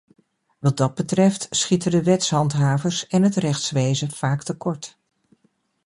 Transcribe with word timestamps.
Wat 0.59 0.77
dat 0.77 0.95
betreft, 0.95 1.47
schieten 1.49 1.91
de 1.91 2.03
wetshandhavers 2.03 3.07
en 3.07 3.23
het 3.23 3.35
rechtswezen 3.35 4.11
vaak 4.11 4.43
tekort. 4.43 4.97